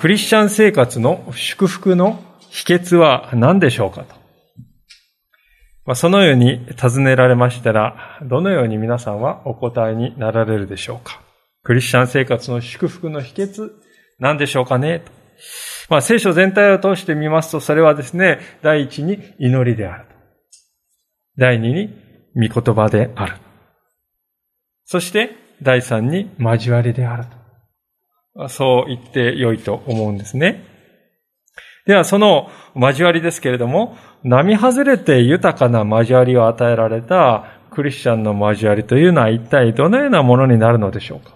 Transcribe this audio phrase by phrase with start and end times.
[0.00, 4.14] クリスチャン生活の祝福の秘訣は何でしょうかと。
[5.84, 11.20] まあ、そのように尋ねられましたら、どのように皆さんはお答えになられるでしょうか。
[11.64, 13.72] クリスチャン生活の祝福の秘訣、
[14.18, 15.12] 何でしょうかねと。
[15.90, 20.06] まあ、聖書全体を通してみますと、それはですね、第一に祈りである。
[21.36, 21.90] 第二に
[22.34, 23.36] 御言葉である。
[24.86, 27.39] そして、第三に交わりであると。
[28.48, 30.64] そう言って良いと思うんですね。
[31.86, 41.34] では、その交わりですけれども、並外れて豊かな交わりを与えられたクリスチャンの交わりというのは一体どのようなものになるのでしょうか？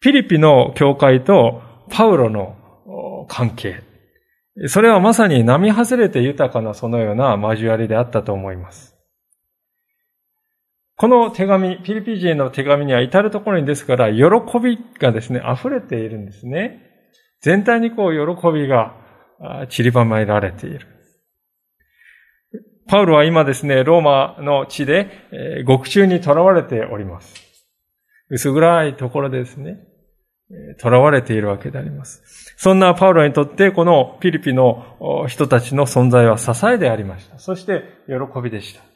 [0.00, 2.56] ピリピの教会とパウロの
[3.28, 3.82] 関係。
[4.66, 8.96] それはまさに並外れて豊かなそのような交わりであったと思います。
[11.00, 14.22] この手紙、ピリピ人への手紙には至るところにですから、喜
[14.62, 16.90] びがですね、溢れているんですね。
[17.40, 18.94] 全体にこう、喜びが
[19.70, 20.86] 散りばめられている。
[22.86, 27.34] パウロは今ですね、ローマの地で、えー、獄中に囚われております。
[28.28, 29.78] 薄暗いところでですね、
[30.82, 32.22] 囚われているわけであります。
[32.58, 37.38] そんなパウロにとって、このピリピの人たちの存在は支えでありました。
[37.38, 38.89] そして、喜びでした。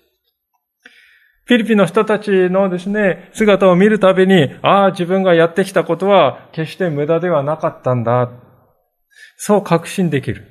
[1.47, 8.31] フィリピンの人たちのですね、姿を見るたびに、ああ、自分がやってきたことは決して無駄ではなかったんだ。
[9.37, 10.47] そう確信できる。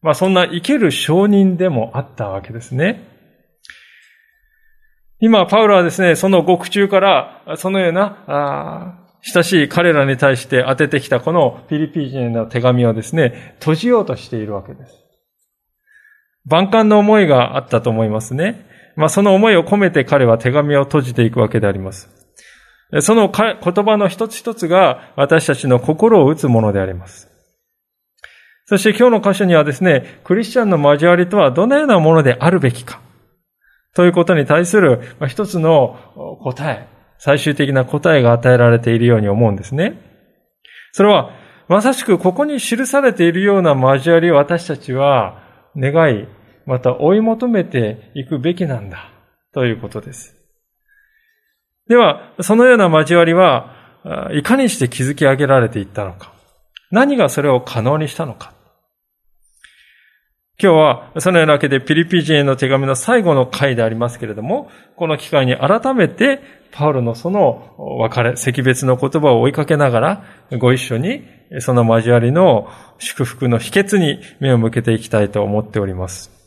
[0.00, 3.06] まあそんな生ける証人でもあったわけですね。
[5.20, 15.04] 今、パウロはですね、その獄中から、そのような、ああ親しい彼らに対して当ててきたこのフィリピン人の手紙をですね、閉じようとしているわけです。
[16.44, 18.67] 万感の思いがあったと思いますね。
[18.98, 22.10] まあ、その思いを込めて彼は手紙を閉じていくわけであります。
[23.00, 27.28] その言葉の一つ一つが私たちの心を打つものであります。
[28.64, 33.00] そして今日の箇所にはですね、クリスチャンの交わりとはどのようなものであるべきか、
[33.94, 35.96] ということに対する一つの
[36.42, 36.88] 答え、
[37.18, 39.94] 最終的な答えが与えられているように思うんですね。
[40.90, 41.30] それは、
[41.68, 45.40] まさしくここに記されているような交わりを私たちは
[45.76, 46.26] 願い、
[46.68, 49.10] また追い求めていくべきなんだ
[49.54, 50.36] ということです。
[51.88, 53.74] では、そのような交わりは、
[54.34, 56.30] いかにして築き上げられていったのか。
[56.90, 58.52] 何がそれを可能にしたのか。
[60.62, 70.24] 今日は、そのようなわけでピリピ人への手紙の最後の回でありますけれども、この機会に改めて、パウロのその別れ、惜別の言葉を追いかけながら、
[70.58, 71.24] ご一緒に、
[71.60, 72.68] その交わりの
[72.98, 76.37] 祝福の秘訣に目を向けていきたいと思っております。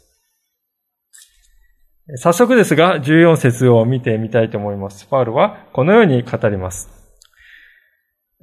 [2.17, 5.05] 早速ですが、14節を見てみたいと思います。
[5.05, 6.89] パウルはこのように語ります。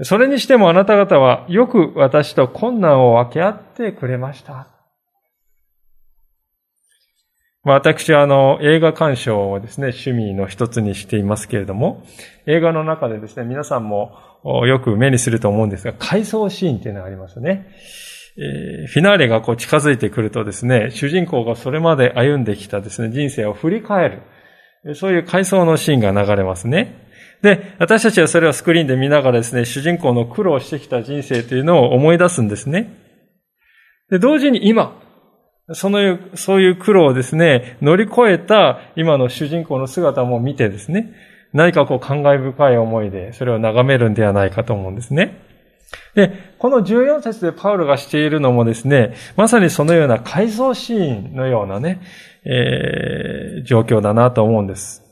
[0.02, 4.68] それにしてもあなた方はよく私と困難を分け合ってくれました。
[7.64, 12.04] ま、私はあの映画鑑賞をですね、趣味の一つにしていますけれども、
[12.46, 14.16] 映画の中でですね、皆さんも
[14.66, 17.66] よく目にすると思うんですが、回想シーンっていうのがありますよね。
[18.40, 24.22] えー、フィナーレがこう近づいてくるとですね、主人公がそれまで歩んできたですね、人生を振り返
[24.84, 24.94] る。
[24.94, 27.08] そういう回想のシーンが流れますね。
[27.42, 32.94] で、私たちはそれをスクリーンで見ながらですね、主人公の苦労してきた人生というのを思い出すんですね。
[34.08, 35.00] で、同時に今、
[35.72, 41.12] その、そういう苦労をですね、乗り越えた今の主人公の姿も見てですね、
[41.52, 45.47] 何かこう感慨深い思いで、それを眺めるんではないかと思うんですね。
[46.14, 52.00] で、この14節でパウロがしているのもですね、まさにそのような改造シーンのようなね、
[52.44, 55.02] えー、状況だなと思うんです。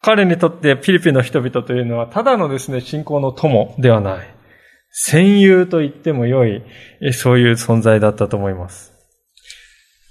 [0.00, 4.34] 彼にとってフィリピンの人々というのは、ただのですね、信仰の友ではない。
[4.90, 6.62] 戦友と言っても良い、
[7.12, 8.92] そういう存在だったと思います。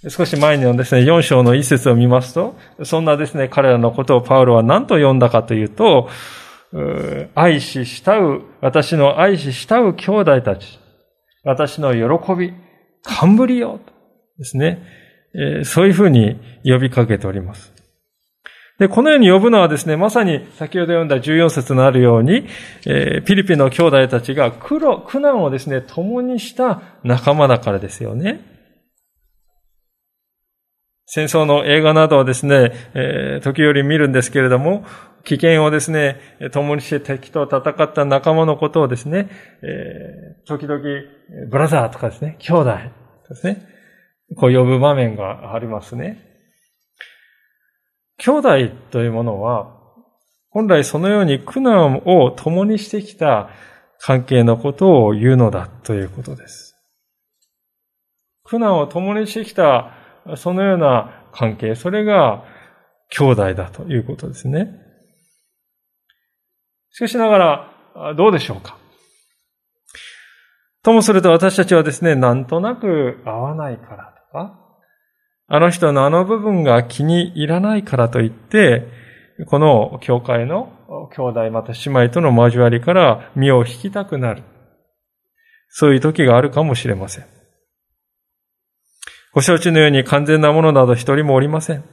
[0.09, 6.09] 少し前にのですね、4章の一節を見ますと、そんなですね、彼らのことをパウロは何と呼んだかというと、
[7.35, 10.79] 愛し慕う、私の愛し慕う兄弟たち、
[11.43, 12.53] 私の喜び、
[13.03, 13.79] 冠よ、
[14.37, 14.83] ですね、
[15.63, 17.73] そういうふうに呼びかけております。
[18.79, 22.47] で、このように呼ぶのはですね、まさに先ほど読んだ14節のあるように、
[22.87, 28.41] えー、ピリピの兄弟たちが苦労、苦難をですね、共にした仲間だからですよね。
[31.05, 34.83] 戦争の映画などはですね、時折見るんですけれども、
[35.25, 36.19] 危険をですね、
[36.51, 39.29] 共にして敵と戦った仲間のことをですね、
[39.61, 40.81] えー、時々、
[41.49, 42.77] ブラザーとかですね、兄弟
[43.29, 43.65] ですね、
[44.35, 46.33] こう呼ぶ場面がありますね。
[48.17, 48.49] 兄弟
[48.91, 49.79] というものは、
[50.49, 53.49] 本来そのように苦難を共にしてきた
[53.99, 56.75] 関係のことを言うのだということです。
[58.43, 59.93] 苦難を共にしてきた
[60.35, 62.43] そのような関係、それが
[63.09, 64.82] 兄弟だということですね。
[66.93, 67.37] しかしなが
[67.95, 68.77] ら、どうでしょうか？
[70.83, 74.59] ともすると私たちはですね、なんとなく合わないからとか、
[75.47, 78.87] あの人のあの部分が気に入らないからといって、
[79.47, 80.71] この教会の
[81.15, 84.43] 兄弟また姉妹との交わりから身を引きたくなる。
[85.69, 87.25] そういう時があるかもしれません。
[89.33, 91.83] ご承知のように完全なものなど一人もおりません。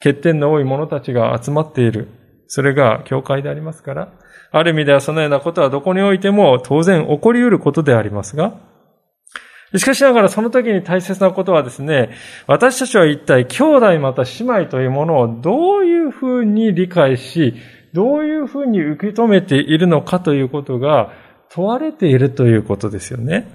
[0.00, 2.08] 欠点の多い者たちが集まっている。
[2.48, 4.12] それが教会でありますから、
[4.50, 8.54] ある意味ではそのようなことはどこにおいても当然起こり得ることでありますが、
[9.76, 12.10] しかしながらその時に大切なことはですね、
[12.46, 17.54] 私たちは一体兄弟また姉妹というものをどういうふうに理解し、
[17.92, 21.12] どういうふうに受け止めているのかということが
[21.50, 23.46] 問われているということですよね。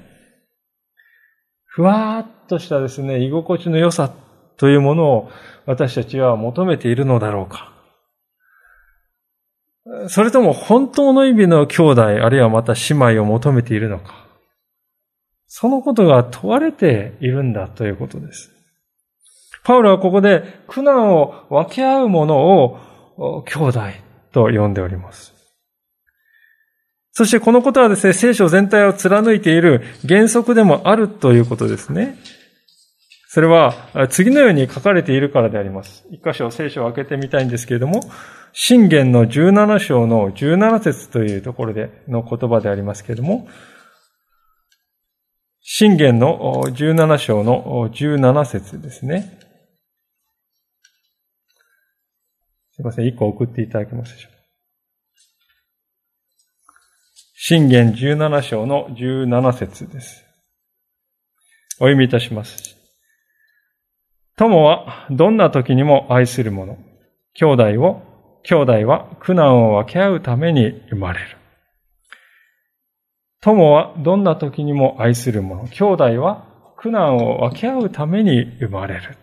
[1.65, 4.13] ふわーっとしたですね、居心地の良さ
[4.57, 5.29] というものを
[5.65, 7.72] 私たちは求めているのだろうか。
[10.07, 14.23] それとも本当の意味の兄弟あるいはまた姉妹を求めているのか。
[15.47, 18.51] そのことが問われているんだということです。
[19.63, 22.37] パウロはここで苦難を分け合うもの
[23.17, 23.79] を兄弟
[24.31, 25.33] と呼んでおります。
[27.11, 32.17] そしてこのことはですね、聖書全体を貫いている原則でもあるということですね。
[33.27, 36.05] それは次のように書かれているからであります。
[36.09, 38.01] 一箇所聖書を開けてみたいんですけれども、
[38.53, 43.47] 信玄の17章の17節というところでの言葉でありますけれども、
[45.61, 49.39] 信玄の17章の17節ですね。
[52.75, 54.39] すいません、一個送っていただけますでしょうか。
[57.35, 60.23] 信玄17章の17節です。
[61.79, 62.77] お読みいたします。
[64.35, 66.77] 友はどんな時にも愛する者。
[67.33, 68.12] 兄弟を、
[68.43, 71.37] 兄弟は苦難を分け合うために生まれる。
[73.41, 75.67] 友はどんな時にも愛する者。
[75.67, 76.45] 兄弟は
[76.77, 79.17] 苦難を分け合うために生まれる。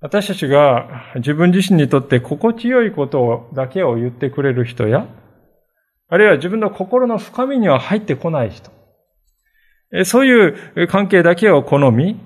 [0.00, 5.06] 私たちが自分自身にとって心地よいことだけを言ってくれる人や、
[6.08, 8.70] あるいは自分の心の深みには入ってこない人。
[10.04, 12.20] そういう関係だけを好み、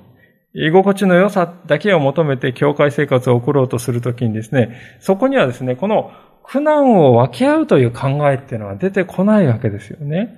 [0.52, 6.10] 居心地の良さだけを求めて教会生活を送ろうとするときにですね、そこにはですね、この
[6.42, 10.36] 苦難を分け合うという考えっていうのは出てこないわけですよね。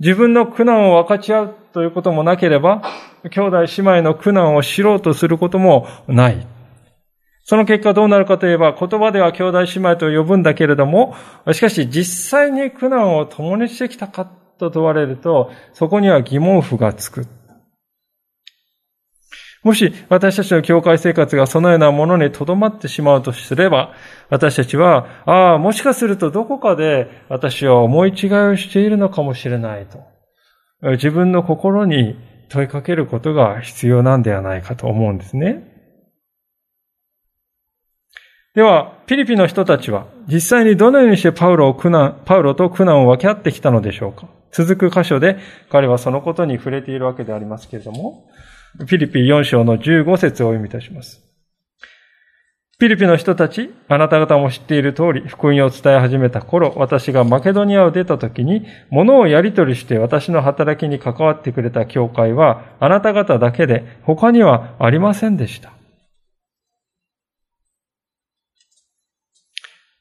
[0.00, 2.82] 自分の苦難を分かち合うということもなければ、
[3.30, 6.46] 兄弟姉妹の苦難を知ろうとすることもない。
[7.44, 11.14] その結果どうなるかといえば、言葉では兄弟姉妹と呼ぶんだけれども、
[11.52, 17.26] しかし実際に苦難を共にしてきたかと問われると、そこには疑問符がつく。
[19.62, 23.94] もし私たちの教会生活がそのようなものにとどまってしまうとすれば、
[24.30, 29.98] 私たちは、ああ、もしかするとどこかで私は思い違いをしているのかもしれないと。
[30.92, 32.16] 自分の心に
[32.48, 35.72] 問いかけることが必要なんではないかと思うんですね。
[38.54, 44.28] では、ピリピの人たちは実際にどのようにしてパウロを苦難、パウロと苦難を分け合ってきたのでしょうか？
[44.52, 45.38] 続く箇所で
[45.70, 48.28] 彼はそのことに触れているわけでありますけれども、
[48.88, 51.22] ピリピ4章の15節をお読みいたします。
[52.78, 65.75] ピリピの人たち、あなた方も知っている通り、福音を伝え始めた頃、私がマケドニアを出た時に、物をやり取りして私の働きに関わってくれた教会は、あなた方だけで他にはありませんでした。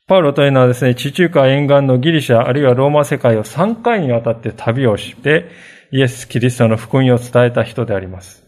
[0.08, 5.50] パウロというのはですね、地中海沿岸のギリシャ、あるいはローマ世界を3回にわたって旅をして、
[5.92, 8.44] イエス・キリストの福音を伝えた人であります。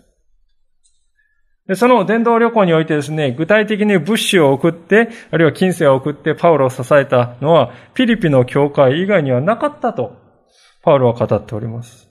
[1.68, 10.16] で、その伝道旅行においてですね、具体的に物資を送って、あるいは金銭を送ってパウロを支えたのは、ピリピの教会以外にはなかったと、
[10.84, 12.08] パウロは語っております。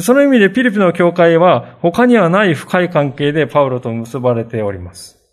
[0.00, 5.23] その意味でピリピの教会は他にはない深い関係でパウロと結ばれております。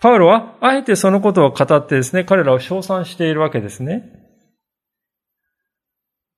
[0.00, 4.16] パウロはあえてそのことを語ってですね、彼らを称賛しているわけですね。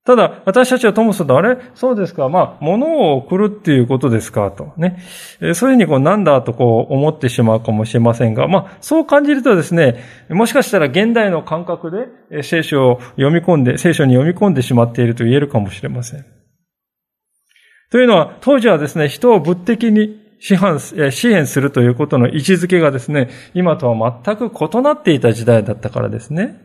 [0.04, 1.58] ただ、私たちはともすると、あれ？
[1.76, 4.50] そうですかまあ、物を送るっていうことですか？
[4.50, 4.72] と。
[4.76, 4.98] ね。
[5.38, 6.42] そういうふうにこう、なんだ？
[6.42, 11.92] とこう、思ってしまうかもしれませんが、まあ、そう感じるとですね、もしかしたら現代の感覚
[12.30, 16.26] で聖書を読み込んで、聖書に読み込んでしまっていると言えるかもしれません。
[17.92, 20.80] というのは、当時はですね、人を物的に支配
[21.12, 26.60] 支援するということの位置づけがですね、今とは全く異なっていた時代だったからですね。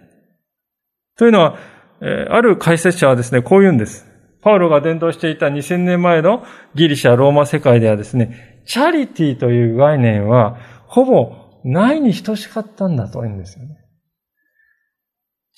[1.15, 1.57] というのは、
[2.01, 4.07] ある解説者はですね、こう言うんです。
[4.41, 6.43] パウロが伝道していた2000年前の
[6.73, 10.57] ギリシャ、ローマ世界ではですね、チャリティという概念は、
[10.87, 13.76] ほぼないに等しかったんだと言うんですよね。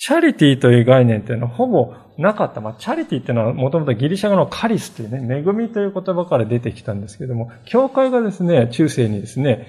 [0.00, 2.62] チャリティという概念っていうのはほぼなかった。
[2.62, 9.66] まあ、チャリティっていうのはもともとギリシャ語のカリスというね、恵みという言葉から出てきたんですけども、教会がですね、中世にですね、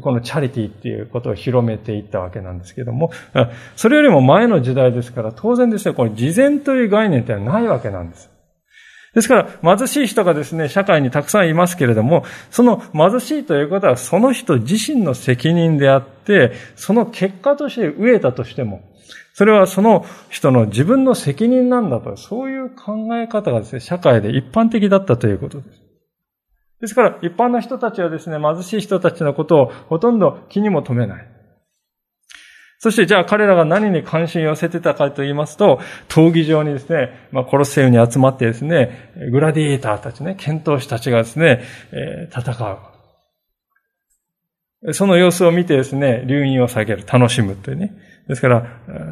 [0.00, 3.10] このチャリティっていうことを広めていったわけなんですけども、
[3.74, 8.30] それよりも前の時代ですから、当然ですね、この事前という概念ってのはないわけなんです。
[9.14, 18.80] ですから、貧しい人がですね、社会にたくさんいますけれども、その貧しいということはその人自身の責任であって、その結果として飢えたとしても、
[19.34, 25.82] それはその人の自分の責任なんだと、そういう考え方がですね、社会で一般的だったということです。
[26.82, 31.28] ですから、一般の人たちはですね、貧しい人たちのことをほとんど気にも留めない。
[32.78, 41.62] そして、じゃあ彼らが何に関心を寄せてたかと言いますと、闘技場にですね、まあ、コロッセウに集まってですね、グラディエーターたちね、剣闘士たちがですね、
[41.92, 42.91] えー、戦う。
[44.90, 47.94] その様子を見てですね、留飲を下げる、楽しむというね。
[48.28, 48.66] ですから、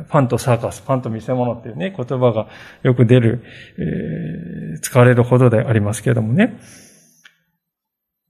[0.08, 2.48] パンとサーカス、パンと見せ物っていうね、言葉が
[2.82, 3.44] よく出る、
[3.78, 6.58] えー、使われるほどでありますけれどもね。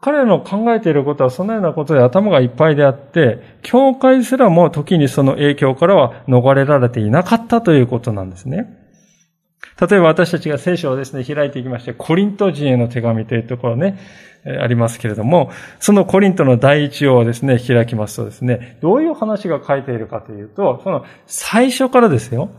[0.03, 8.67] 彼の考えていることはそのようなことで頭がいっぱいであって、教会すらも時にその影響からは逃れられていなかったということなんですね。
[9.81, 13.99] 例えば私たちが聖書をですね、開いていきまして、コリント人への手紙というところね、
[14.45, 22.51] ありますけれども、そのコリントの第一をですね、開きますとですね、どういう話が書いているかというと、その最初からですよ、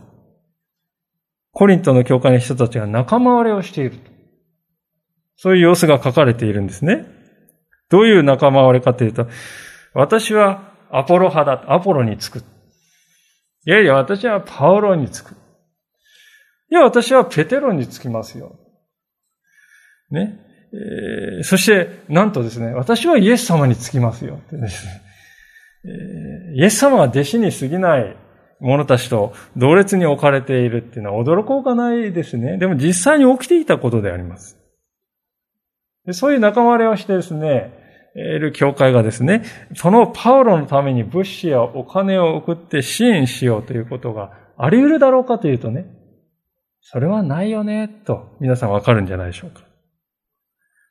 [1.52, 3.98] コリントの教会の人たちが仲間割れをしている。
[5.36, 7.06] そういう様子が書かれているんですね。
[7.90, 9.26] どういう仲間割れかというと、
[9.92, 11.72] 私はアポロ派だ。
[11.72, 12.38] アポロにつく。
[12.38, 12.42] い
[13.70, 15.32] やいや、私はパウロにつく。
[16.70, 18.56] いや、私はペテロにつきますよ。
[20.10, 20.51] ね。
[20.74, 24.36] えー、そして、なんとですね、私はイエス様につきますよ。
[24.36, 25.02] ってですね、
[25.84, 28.16] えー、イエス様は弟子に過ぎない
[28.60, 32.56] 者たちと同列に置かれているっていうのは驚こうがないですね。
[32.56, 34.56] でも実際に起きていたことであります。
[36.06, 37.80] でそういう仲間割れをしてですね、
[38.14, 39.42] いる教会がですね、
[39.74, 45.86] そのパウロのために物資やお金を送って支援しようということがあり得るだろうかというとね、
[46.80, 49.71] それはないよね、と皆さんわかるんじゃないでしょうか。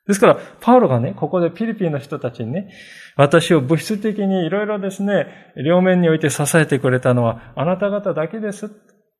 [0.06, 2.72] ですから、パウロがね、ここでピリピンの人たちにね、
[3.16, 8.68] 私を物質的にいろいろですね、両面において支えてくれたのはあなた方だけです。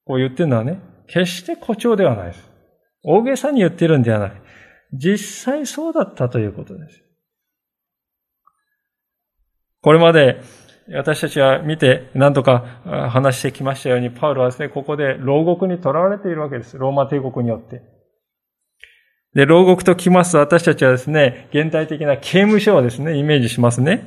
[0.05, 2.51] こう言ってるのはね、決して誇張ではないです。
[3.05, 4.33] 大げさに言ってるんではない。
[4.93, 7.03] 実際そうだったということです。
[9.83, 10.41] これまで
[10.95, 12.61] 私たちは見て何とか
[13.11, 16.77] 話してきましたように、パウロはですね、ここで牢獄に囚われているわけです。
[16.77, 17.83] ローマ帝国によって。
[19.35, 24.07] で、牢獄と来ますと私たちはですね、現代的な刑務所をですね、イメージしますね。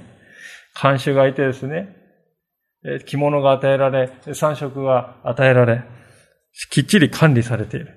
[0.79, 1.95] 監修がいてですね、
[3.05, 5.83] 着物が与えられ、三食が与えられ、
[6.69, 7.87] きっちり管理されている。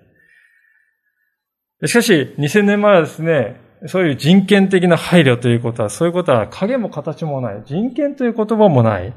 [1.86, 7.62] しかし、2000年前はですね、そういう人権的な配慮ということは、そういうことは影も形もない。
[7.66, 9.12] 人権という言葉もない。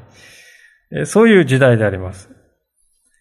[1.06, 2.30] そういう時代であります。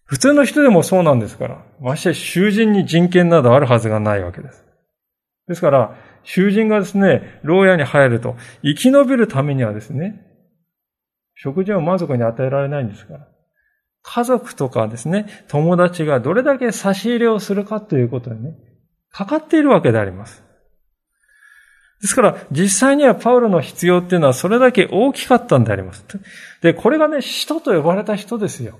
[0.04, 1.64] 普通の人でもそうなんですから。
[1.80, 4.64] まして囚人に人権などあるはずがないわけです。
[5.50, 10.24] ですから、囚人がですね、牢屋に入ると、生き延びるためにはですね、
[11.34, 13.26] 食事を満足に与えられないんですから。
[14.02, 18.54] 家族とかですね、友達がどれだけ差し入れをするかということにね、
[19.10, 20.44] かかっているわけであります。
[22.00, 26.04] ですから、実際にはパウロの必要っていうのはそれだけ大きかったんであります。
[26.62, 28.78] で、これがね、使徒と呼ばれた人ですよ。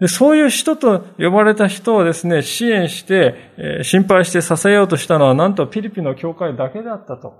[0.00, 7.34] でそういう人と呼ばれた人をですね、支援して、え心配して支えようとしたのは、なんとピリピの教会だけだったと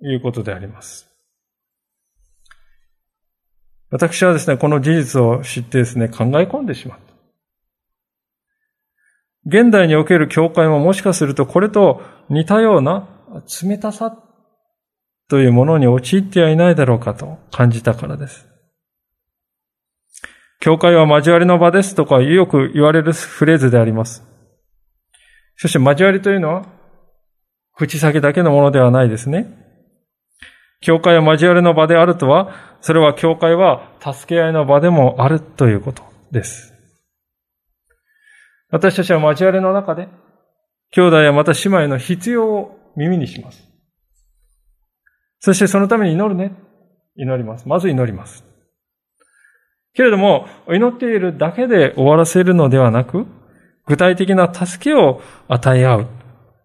[0.00, 1.08] いうことであります。
[3.90, 7.12] 私はですね、この事実を知ってですね、考え込んでしまった。
[9.44, 13.08] 現代における教会ももしかするとこれと似たような
[13.62, 14.16] 冷たさ
[15.28, 18.51] というものに陥ってはいないだろうかと感じたからです。
[20.62, 24.22] 教会は交わりの場ですとかよく言われるフレーズであります。
[25.56, 26.66] そしかし交わりというのは
[27.74, 29.46] 口先だけのものではないですね。
[30.80, 36.72] 教会は交わりの場であるとは、それは教会は助け合いの場でもあるということです。
[38.70, 40.06] 私たちは交わりの中で、
[40.92, 43.68] 兄弟やまた姉妹の必要を耳にします。
[45.40, 46.52] そしてそのために祈るね。
[47.16, 47.66] 祈ります。
[47.66, 48.51] まず祈ります。
[49.94, 53.26] けれども、祈っているだけで終わらせるのではなく、
[53.86, 56.06] 具体的な助けを与え合う。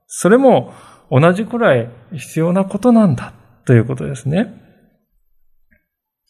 [0.07, 0.73] それも
[1.11, 3.33] 同じくらい必要なことなんだ
[3.65, 4.53] ということですね。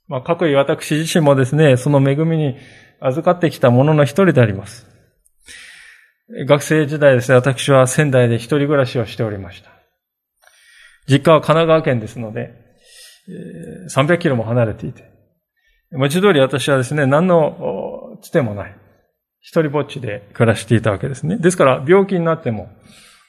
[0.08, 2.56] まあ、各位私自身もですね、その恵みに
[3.00, 4.88] 預かってきたものの一人であります。
[6.48, 9.70] 学生時代ですね、私は仙台で一人暮らしをしておりました。
[11.08, 12.54] 実家は神奈川県ですので、
[13.94, 15.17] 300キロも離れていて、
[15.92, 18.76] 文字通り私はですね、何のつてもない。
[19.40, 21.38] 一人ぼっちで暮らしていたわけですね。
[21.38, 22.70] ですから病気になっても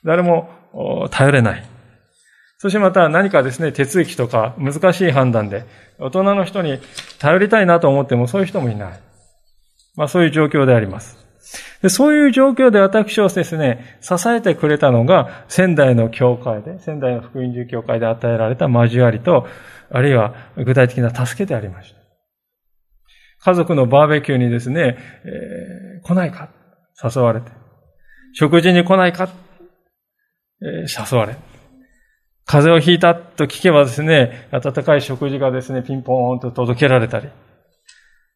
[0.04, 0.50] 誰も
[1.10, 1.64] 頼れない。
[2.56, 5.64] そしてまた何かですね、手続きとか難しい判断で
[6.00, 6.80] 大人の人に
[7.20, 9.00] 頼りたいなと思ってもそういう人もいない。
[9.94, 11.24] まあそういう状況であります。
[11.82, 19.46] でそういう状況で私をですね、支えてくれたのが仙台の教会で、仙台の福音寺教会で与えられた交わりと、
[19.90, 21.97] あるいは具体的な助けでありました。
[23.48, 26.50] 家族のバーベキューにですね、えー、来ないか？
[27.02, 27.50] 誘われて。
[28.34, 29.30] 食事に来ないか、
[30.60, 31.34] えー、誘われ。
[32.44, 37.30] 風邪をひいたと聞けばですね、温かい食事がですね、ピンポーンと届けられたり。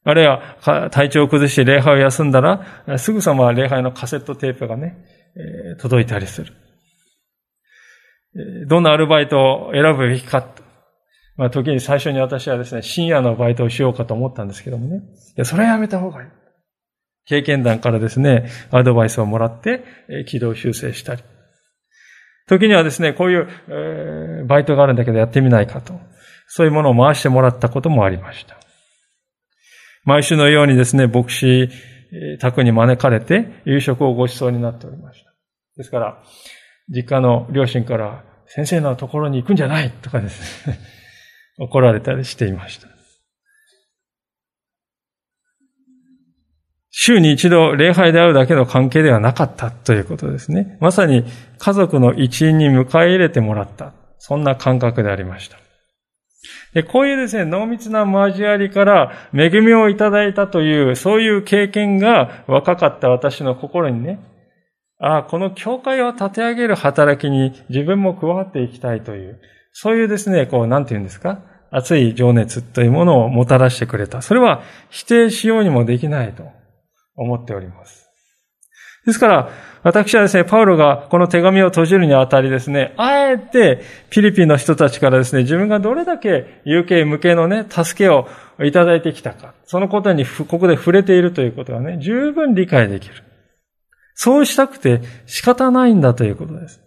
[0.04, 4.96] あるいは、体調を崩して礼拝を休んだら、すぐさま礼拝のカセットテープがね、
[5.36, 6.54] えー、届いたりする。
[8.66, 10.48] どんなアルバイトを選ぶべきか？
[11.36, 14.96] まあ、時に最初に私はですね、深夜のバイトをしようかと思ったんですけどもね。
[14.98, 15.00] い
[15.36, 16.28] や、それはやめた方がいい。
[17.24, 21.22] 経験談からですね、アドバイスをもらって、え軌道修正したり。
[22.48, 25.98] 時にはですね、こういう、えー、バイトがあるんだけどやってみないかと。
[26.48, 28.56] そういうものを回してもらったこともありました。
[30.04, 31.70] 毎週のようにですね、牧師
[32.40, 35.32] 宅に招かれて夕食をご馳走になっておりました。
[35.76, 36.22] ですから、
[36.88, 40.78] 実家の両親から先生のところに行くんじゃないとかですね、
[41.58, 42.88] 怒られたりしていました。
[46.90, 50.76] 週に一度礼拝であるだけの関係ではなかったということですね。
[50.80, 51.24] まさに
[51.58, 53.94] 家族の一員に迎え入れてもらった。
[54.18, 55.56] そんな感覚でありました。
[56.74, 64.20] で、こういうですね、濃密な交わりから恵みをいただいたという、そういう経験が若かった私の心にね、
[64.98, 69.40] ああ、この教会を立て上げる働きに自分も加わっていきたいという、
[69.72, 71.40] そういうですね、こう、なんて言うんですか？
[71.70, 74.20] 熱い情熱というものをもたらしてくれた。
[74.20, 76.44] それは否定しようにもできないと
[77.16, 78.10] 思っております。
[79.06, 79.50] ですから、
[79.82, 88.28] 私はですね、パウロがこの手紙を閉じるにあたりですね、あえてピリピンの人たちからですね、自分がどれだけ有形無形のね、助けを
[88.62, 93.14] いただいてきたか、そのことにここで触れているということがね、十分理解できる。
[94.14, 96.80] そうしたくて仕方ないんだということです。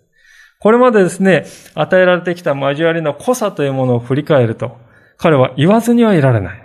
[0.65, 4.80] これまでですね、与えられてきた交わりの濃さというものを振り返ると、
[5.15, 6.63] 彼は言わずにはいられない。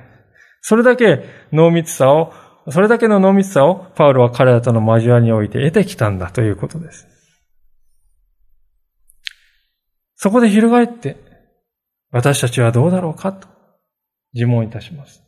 [0.63, 2.33] それだけ濃密さを
[2.71, 7.09] それだけの濃密さをパウロは彼らとの交わりにおいて得てきたんだということです。
[10.15, 11.19] そこで翻って、
[12.11, 13.49] 私たちはどうだろうかと
[14.33, 15.23] 自問いたします。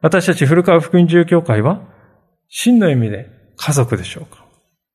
[0.00, 1.82] 私たち古川福音住教会は、
[2.48, 4.46] 真の意味で家族でしょうか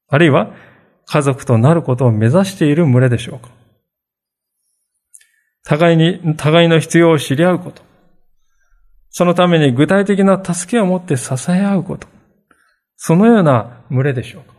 [0.08, 0.56] あるいは、
[1.06, 3.50] 家族となることを目指している群れでしょうか
[5.64, 7.82] 互いに、互いの必要を知り合うこと。
[9.10, 12.08] そのために具体的な助けを持って支え合うこと。
[12.96, 14.54] そのような群れでしょうか。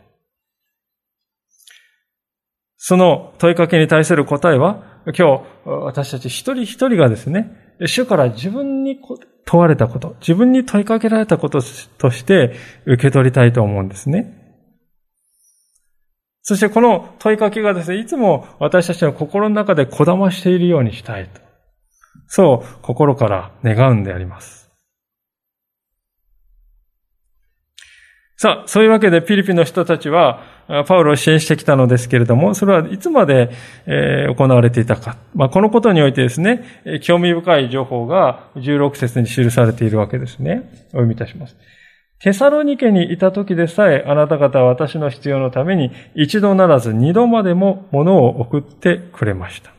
[2.77, 8.99] その問いかけに対する答えは、今日私たち一人一人がですね、主から自分に
[9.45, 11.61] 問われたこと、自分に問いかけられたこと
[11.97, 14.42] として受け取りたいと思うんですね。
[16.43, 21.41] そしてこの問いかけがですね、いつも私たちの心の中でこだましているようにしたいと。
[22.27, 24.69] そう心から願うんであります。
[28.35, 30.41] さあ、そういうわけでピリピの人たちは、
[30.85, 33.51] パウロを支援してきたのですけれども、それはいつまで、
[34.35, 35.15] 行われていたか。
[35.33, 40.69] まあ、このことにおいてですね、興味深い情報が16節に記されているわけですね。
[40.87, 41.55] お読みいたします。
[42.23, 49.73] テサロニケにいた時でさえ、あなた方は私の必要のために一度ならず二度までも物を送ってくれました。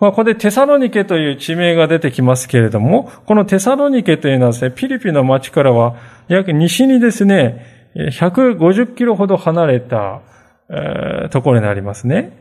[0.00, 5.94] まあ、ここでテサロニケという地名が出てきますけれども、このテサロニケというのはですね、ピリピの町からは
[6.26, 10.20] 約西にですね、150キロほど離れた、
[10.68, 12.32] えー、ところになりますね。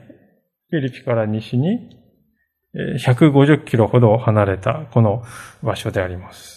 [0.71, 1.95] ピリピから西に
[2.99, 5.23] 150キロほど離れたこの
[5.61, 6.54] 場所であります。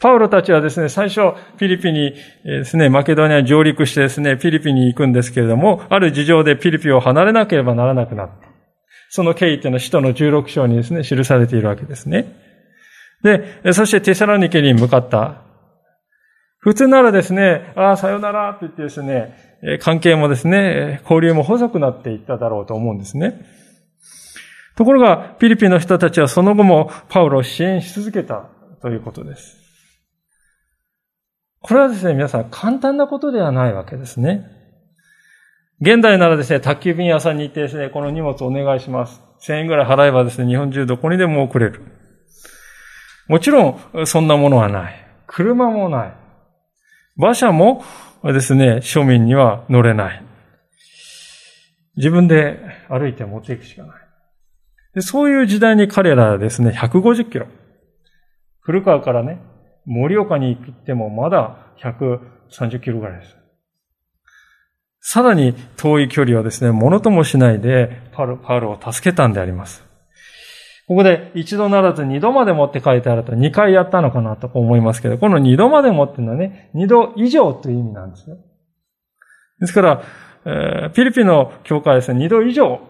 [0.00, 8.48] パウロたちはですね、最初、フィリピンにですね、マケドニアに上陸してですね、フィリピンに行くんですけれども、ある事情でフィリピンを離れなければならなくなった。
[9.10, 12.32] その経緯っていうのは使徒の16章にですね、記されているわけですね。
[13.24, 15.42] で、そしてテサロニケに向かった。
[16.60, 19.34] 普通ならですね、ああ、さよならって言ってですね、
[19.80, 23.44] 関係もですね、交流も細くなっていっただろうと思うんですね。
[24.76, 28.44] ところが、フィリピンの人たちはその後もパウロを支援し続けた
[28.80, 29.57] ということです。
[31.60, 34.46] これはですね、皆さん簡単なことではないわけですね。
[35.80, 39.22] 現代ならですね、宅急便屋さんに行ってですね、この荷物お願いします。
[39.40, 41.82] 1000円ぐらい払えばですね、日本中どこにでも送れる。
[43.28, 45.06] もちろん、そんなものはない。
[45.26, 46.14] 車もない。
[47.16, 47.84] 馬車も
[48.24, 50.22] ですね、庶民には乗れない。
[51.96, 53.96] 自分で歩いて持っていくしかない。
[54.94, 57.46] でそういう時代に彼らはですね、150キロ。
[58.60, 59.40] 古川からね、
[59.88, 63.36] 盛岡に行ってもまだ130キロぐらいです。
[65.00, 69.82] さらに遠い距離をですね、ものともしないでパル、パルを助けたんであります。
[70.86, 78.36] ここで一度ならず二度までもって書いてあると二回やったのかなと思いますけど、この二度までもっていうのはね、二度以上という意味なんですよ。
[79.60, 80.02] ですから、
[80.44, 82.80] えー、ピリピの教会はですね、二度以上、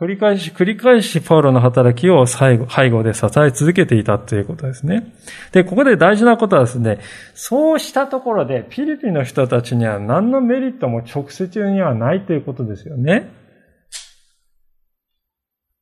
[0.00, 5.14] 繰り返し繰り返しパウロの働きを最後、背後で支え続けていたということですね。
[5.52, 6.98] で、ここで大事なことはですね、
[7.34, 13.30] そうしたところでピリピの人たちには何のメリットも直接にはないということですよね。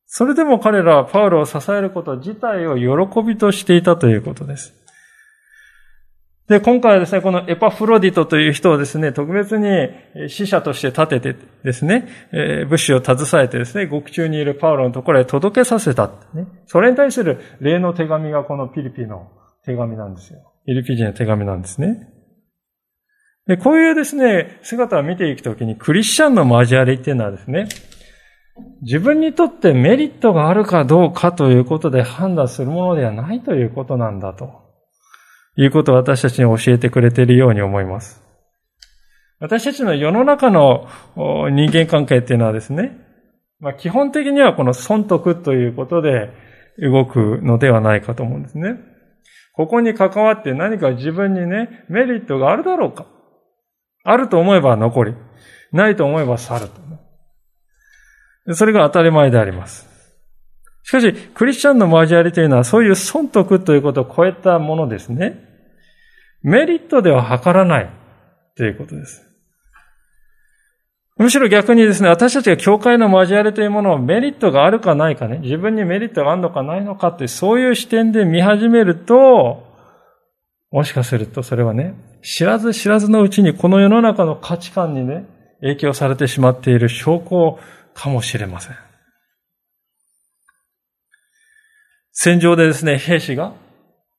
[0.06, 4.81] それでも彼らはパウロを支えること自体を喜びとしていたということです。
[6.48, 9.88] で、今回はですね、このエパフロディトという人をですね、特別に
[10.28, 16.46] 死者として立ててですね、え物資を携えてですね、獄中にいるパウロのところへ届けさせた、ね。
[16.66, 19.30] それに対する例の手紙がこのピリピの
[19.64, 20.40] 手紙なんですよ。
[20.66, 22.08] ピリピ人の手紙なんですね。
[23.46, 27.68] で、こういうですね、姿を見ていくときに、クリスチャンの交わりっていうのはですね、
[28.82, 34.61] 自分にとってメリットがあるかどうかということで判断するものではないということなんだと
[35.56, 38.22] いうことを私たちに教えてくれているように思います。
[39.38, 42.96] 私たちの世の中の人間関係っていうのはですね、
[43.58, 46.30] まあ、基本的にはこの損得ということで
[46.78, 48.76] 動くのではないかと思うんですね。
[49.54, 53.06] ここに関わって何か自分にね、メリットがあるだろうか。
[54.04, 55.14] あると思えば残り、
[55.72, 58.54] ないと思えば去る。
[58.54, 59.91] それが当たり前であります。
[60.84, 65.48] しかし、クリスチャンの交わりというのは、そういう損得ということを超えたものですね。
[66.42, 67.90] メリットでは図らない
[68.56, 69.28] ということです。
[71.18, 79.70] むしろ逆にですね、私たちが教会の交わりというものをメリットがあるかないかね、自分にメリットがあるのかないのかってそういう視点で見始めると、
[80.72, 85.26] もしかするとそれはね、知らず知らずのうちにこの世の中の価値観にね、
[85.60, 87.58] 影響されてしまっている証拠
[87.94, 88.91] かもしれません。
[92.12, 93.54] 戦場でですね、兵士が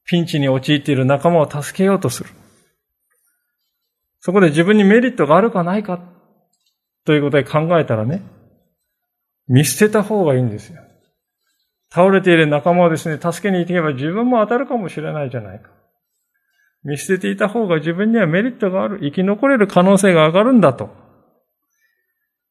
[0.05, 2.29] ピンチに陥っている仲間を助けようとする。
[4.19, 5.99] そこで自分にメリットがあるかないか
[7.05, 8.21] ということで考えたらね、
[9.47, 10.81] 見捨てた方がいいんですよ。
[11.91, 15.69] 倒れている仲間をですね、助けに行けば自分も当たるかもしれないじゃないか。
[16.83, 18.99] 見捨てていた方が自分にはメリットがある。
[19.01, 20.89] 生き残れる可能性が上がるんだと。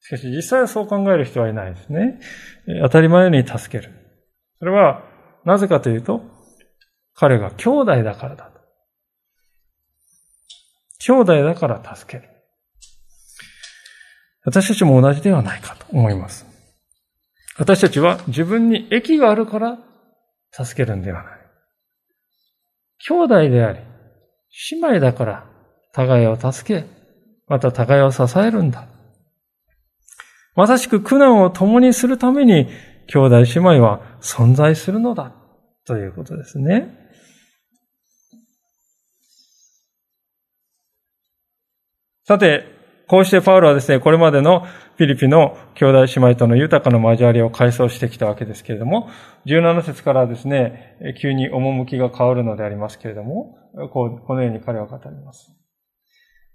[0.00, 2.20] しかし実際はそう考える人はいないですね。
[2.82, 3.92] 当たり前に助ける。
[4.58, 5.02] それは、
[5.44, 6.22] なぜかというと、
[7.14, 8.60] 彼が兄弟だからだと。
[10.98, 12.30] 兄弟だから助ける。
[14.44, 16.46] 私たちも同じではないかと思います。
[17.58, 19.78] 私たちは自分に益があるから
[20.52, 21.32] 助けるんではない。
[23.08, 23.80] 兄弟であり、
[24.70, 25.46] 姉妹だから
[25.92, 26.86] 互いを助け、
[27.48, 28.86] また互いを支えるんだ。
[30.54, 32.68] まさしく苦難を共にするために
[33.06, 35.32] 兄弟姉妹は存在するのだ
[35.84, 36.98] ということですね。
[42.24, 42.64] さて、
[43.08, 44.60] こうしてパウロはですね、これまでの
[44.96, 49.10] フィリピの兄弟姉妹との豊かな交わりを改装してきたわけですけれども、
[49.46, 53.58] 17節からですね、急に趣が変わるのでありますけれども、
[53.92, 55.52] こうこのように彼は語ります。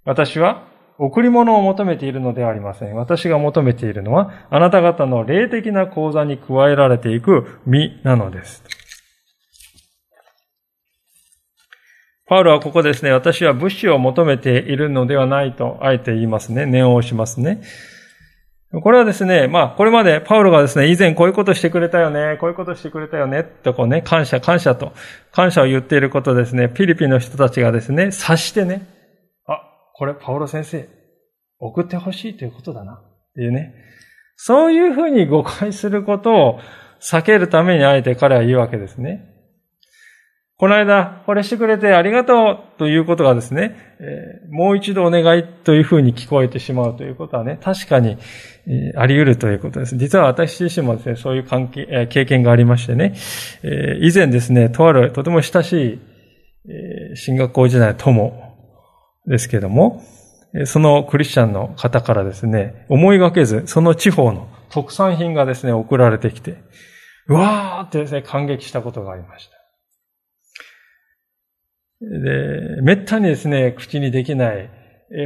[0.05, 2.95] 私は贈り物を求めているのではありません。
[2.95, 8.63] 私が求めているのは、あなた方の霊的な講座に加えられていく身なのです。
[12.27, 16.65] パウロはここですね、私は物資を求めているのではないと、あえて言いますね。
[16.65, 17.61] 念を押しますね。
[18.83, 24.91] これはですね、まあ、これまでパウロがですね、以前こういうことしてくれたよね、こういうことしてくれたよね、とこうね、感謝、感謝と、
[25.31, 28.96] 感謝を言っていることですね、ピリピの人たちがですね、察してね、
[29.97, 30.87] これパオロ先生、
[31.59, 32.93] 送ってほしいということだな。
[32.93, 33.73] っていうね。
[34.35, 36.59] そういうふうに誤解することを
[37.01, 39.33] 避けるためにあえて彼は言うわけですね。
[40.59, 48.17] この間、これしてくれてありがとうということがですね、えー、もう一度お願いというふうに聞こえてしまうということはね、確かに、
[48.67, 49.97] えー、あり得るということです。
[49.97, 53.15] 実は私自身もですね、そういう関係、えー、経験がありましてね、
[53.63, 55.99] え以前ですね、とあるとても親しい、
[56.69, 58.46] え進学校時代の友
[59.27, 60.03] ですけども、
[60.65, 66.57] そのクリスチャンの方からですね、思いがけず、その地方の特産品がですね、送られてきて、
[67.27, 69.57] うわーってですね、感激したことがありました。
[71.99, 74.69] で、めったにですね、口にできない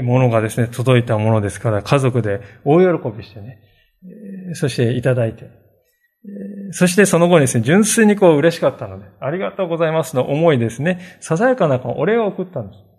[0.03, 3.59] ものがですね、届いたものですから、家族で大喜びしてね、
[4.53, 5.49] そしていただいて、
[6.71, 12.90] そしてその後にですね、純粋にこう嬉しかったので、ありがとうございますの思いですね、ささやかなお礼を送ったんです。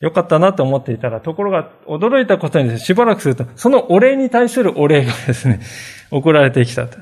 [0.00, 5.60] よかったなと思っていたら、ところが驚いたことに、しばらくすると、そのお礼に対するお礼がですね、
[6.10, 6.98] 送られてきたと。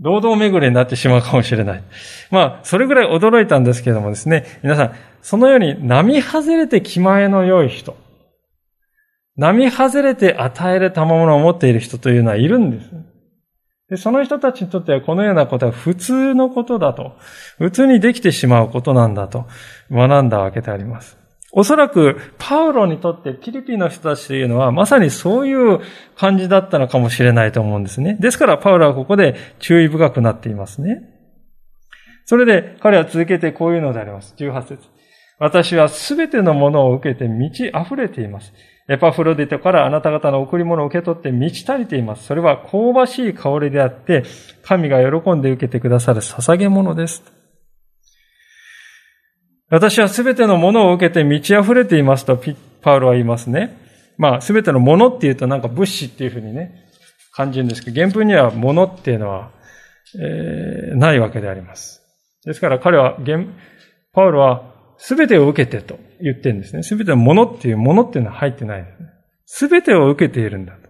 [0.00, 1.82] 堂々巡りになってしまうかもしれない。
[2.30, 4.92] まあ、それぐらい驚いたんですけどもですね、皆さん、
[5.22, 7.96] そのように並外れて気前の良い人、
[9.36, 12.90] 並外れて与える賜物を持っている人というのはいるんです。
[13.90, 17.16] で、その人たちにとってはこのようなことは普通のことだと、
[17.58, 19.46] 普通にできてしまうことなんだと
[19.90, 21.18] 学んだわけであります。
[21.56, 25.80] おそらく、パウロにとってピリピの人たちというのは、まさにそういう
[26.16, 28.16] 感じだったのかもしれないと思うんですね。
[28.18, 31.02] ですから、パウロはここで注意深くなっていますね。
[32.24, 34.34] それで、彼は続けてこういうのであります。
[34.36, 34.78] 18節
[35.38, 38.52] 私はすべてのものを受けて満ち溢れています。
[38.88, 42.24] エパフロディトからあなた方の贈り物を受け取って満ち足りています。
[42.24, 44.24] それは香ばしい香りであって、
[44.62, 47.22] 神が喜んで受けてくださる捧げ物です。
[49.70, 52.38] 私はすべてのものを受けて満ち溢れていますと
[52.82, 53.76] パウロは言いますね。
[54.18, 56.90] まあ、すべてのものっていうとなんか物資っていうふうにね、
[57.32, 59.50] 感じるんですけど、原文にはものっていうのは、
[60.20, 62.02] えー、ないわけであります。
[62.44, 63.16] ですから彼は、
[64.12, 66.82] パウロはすべてを受けてと言ってるんですね。
[66.82, 69.08] すべてのものっていうものっていうのは入ってないですね。
[69.44, 70.88] すべてを受けているんだと。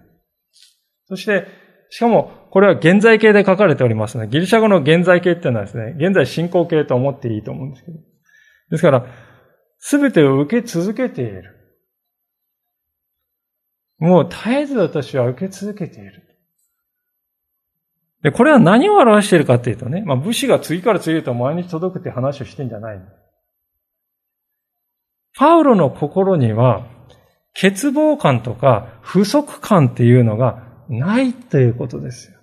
[1.08, 1.46] そして、
[1.90, 7.98] しかも、これは現在形で書かれておりますので、ギリシャ語の現在形っていうのはですね、現在進行形と思っていいと思うんですけど。
[8.70, 9.06] ですから、
[9.78, 11.54] すべてを受け続けている。
[13.98, 16.22] もう絶えず私は受け続けている。
[18.22, 23.00] で、これは何を表しているかっていうとね、まあ武士が次から次へと毎日届くって話をしてんじゃない。
[25.36, 26.86] パウロの心には、
[27.54, 32.38] 欠乏感とか不足感っていうのがないということですよ。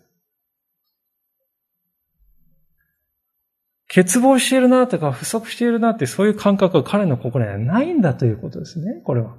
[3.94, 9.36] 欠乏しているなとか不足しているなってそういう感覚が彼の心にはないんだということですね、これは。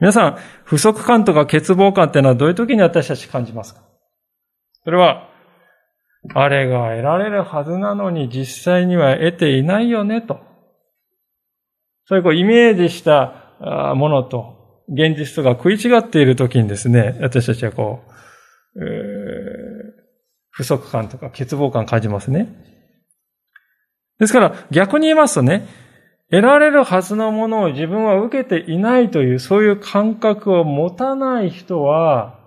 [0.00, 3.82] 皆さん、不足感とか欠乏感っていうのはどういう時に私たち感じますか？
[4.82, 5.28] それは、
[6.34, 10.40] あれが得られるはずなのに実際には得ていないよねと。
[12.06, 18.02] そういうこうイメージしたものと現実とが食い違っている時にですね、私たちはこ
[18.76, 20.04] う、えー、
[20.50, 22.48] 不足感とか欠乏感感じますね。
[24.18, 25.66] ですから逆に言いますとね、
[26.30, 32.40] 得られるはずのものを自分は受けていないというそういう感覚を持たない人は、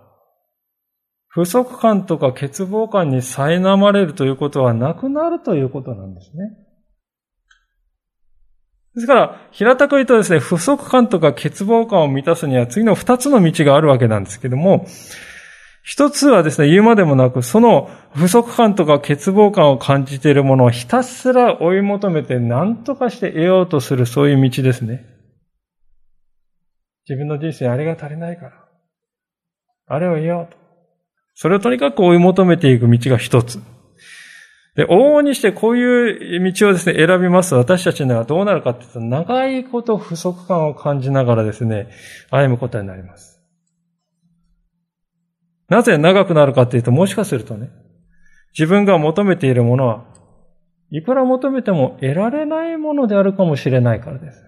[1.28, 6.67] 不足感とか欠乏感に苛まれるということはなくなるということなんですね。
[8.98, 14.88] ですから、平たく言うとですね、不足感とか欠乏感を満たすには次の二つの道があるわけなんですけども、
[15.84, 25.06] 一つはですね、言うまでもなく、その不足感とか欠乏感を感じているものをひたすら追い求めて何とかして得ようとするそういう道ですね。
[27.08, 28.52] 自分の人生あれが足りないから。
[29.86, 30.58] あれを得ようと。
[31.36, 33.60] それをとにかく追い求めていく道が一つ。
[34.78, 41.90] で、往々にしてこういう道をですね、選びます私たちにはどうなるかっていうと、長いこと不足感を感じながらですね、
[42.30, 43.42] 歩むことになります。
[45.68, 47.72] なぜ長くなるかっていうと、もしかするとね、
[48.54, 50.06] 自分が求めているものは、
[50.92, 54.44] いくら求めても得られないものであるかもしれないからです。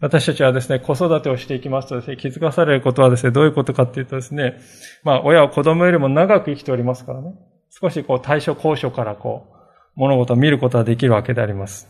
[0.00, 4.60] 私たちはですね、子育てをしていきますとですね、気づかされることはですね、どういうことかっていうとですね、
[5.02, 7.34] まあ、親は子供よりも長く生きておりますからね、
[7.80, 9.56] 少しこう対処交渉からこう、
[9.94, 11.88] 物事を見ることができるわけであります。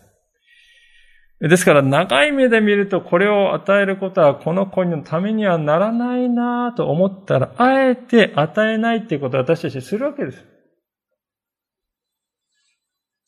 [1.41, 10.45] ですから長い目で見るとこれを与えることはこの子のためにはならないなと思ったら、あえて与えないっていうことを私たちするわけです。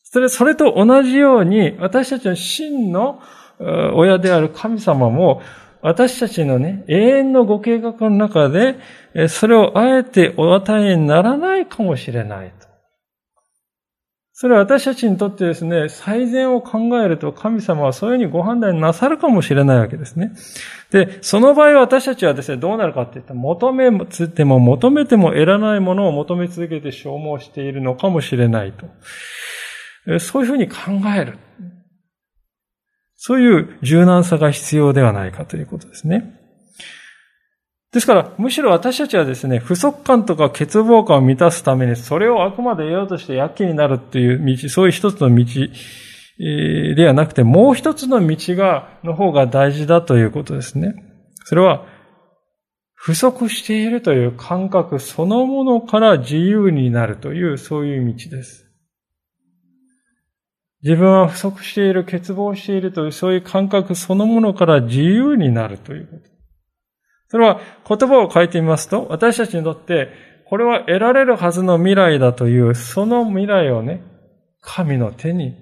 [0.03, 3.21] それ、それと同じように私たちの真の
[3.95, 5.41] 親である神様も
[5.81, 8.77] 私たちのね、永遠のご計画の中で、
[9.27, 12.71] それをあえてお与えにならないかもしれないと。
[14.41, 20.31] それは私たちにとってですね、最善を考えると神様はそういうふうにご判断なさるかもしれないわけですね。
[20.89, 30.19] で、その場合私たちはですね、どうなるかって言ったら、求めつても求めても得らないものを求め続けて消耗しているのかもしれないと。
[30.19, 30.75] そういうふうに考
[31.15, 31.37] える。
[33.23, 36.39] そういう柔軟さが必要ではないかということですね。
[37.91, 45.45] ですから、むしろ私たちはですね、不足感とか欠乏感を満たすために、それをあくまで得ようとして躍起になるっていう道、そういう一つの道
[46.95, 50.95] ではなくて、もう一つの道が、の方が大事だということですね。
[51.43, 51.85] それは、
[52.95, 58.70] 不足しているという感覚そのものから自由になるという、そういう道です。
[60.83, 66.23] 自分は不足している、欠乏しているという、そういう感覚そのものから自由になるということ。
[67.27, 70.09] それは言葉を変えてみますと、私たちにとって、
[70.47, 74.03] これは得られるはずの未来だという、その未来をね、
[74.59, 75.55] 神の手に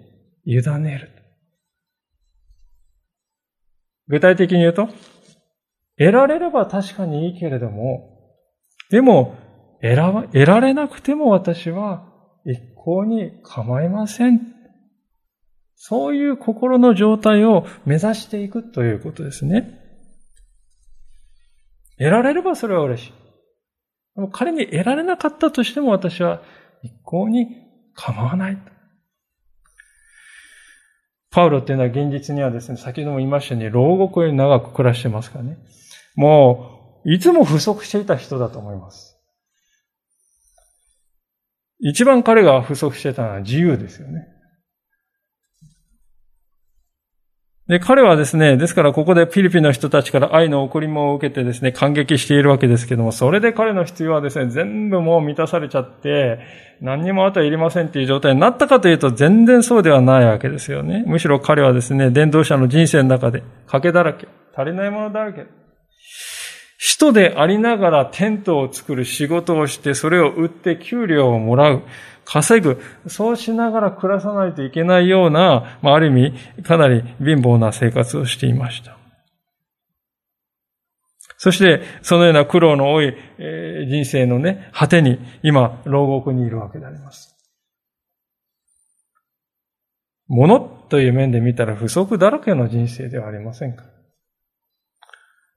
[0.45, 1.11] 委ねる。
[4.07, 4.87] 具体的に言うと、
[5.97, 8.33] 得られれば確かにいいけれども、
[8.89, 9.35] でも、
[9.81, 9.95] 得
[10.45, 12.05] られなくても私は
[12.45, 14.58] 一向に構いません。
[15.81, 19.79] そういう心の状態を目指していくということですね。
[21.97, 23.13] 得られればそれは嬉しい。
[24.15, 26.41] でも仮に得られなかったとしても私は
[26.83, 27.47] 一向に
[27.95, 28.57] 構わない。
[31.31, 35.59] パウロっていうのは現実にはですね、先ほども言いましたように、牢獄より長く暮らしてますからね。
[36.15, 39.17] もう、いつも不足していた人だと思います。
[41.79, 44.38] 一番彼が不足してたのは自由ですよね。
[47.69, 56.39] で、彼はですね、ですからここでフィリピンの人たちから愛の贈り物を受けてですね、感激しているわけですけども、それで彼の必要はですね、全部もう満たされちゃって、
[56.81, 61.03] 何にもあとはいりませんっていう状態になったかというと、全然そうではないわけですよね。
[61.05, 64.27] むしろ彼はですね、伝道者の人生の中で、賭けだらけ、
[64.57, 65.45] 足りないものだらけ。
[66.79, 71.83] 使徒でありながらテントを作る仕事をして、それを売って給料をもらう。
[72.31, 72.79] 稼ぐ。
[73.07, 78.97] そうしながら暮らさないといけないような、まあ、ある意味、かなり貧乏な生活をしていました。
[81.37, 83.15] そして、そのような苦労の多い
[83.87, 87.35] 人生のね、果てに、今、牢獄にいるわけであります。
[90.27, 93.85] 物という面で見たら不足だらけの人生ではありませんか？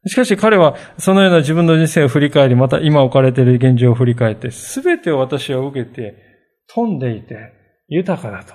[0.06, 6.31] しかし彼はそのような自分の人生を振り返り、また今置かれている現状を振り返って、すべてを私は受けて、
[6.74, 7.52] 飛んでいて
[7.88, 8.54] 豊かだと。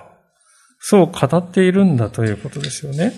[0.80, 3.12] そう語っているんだということですよね。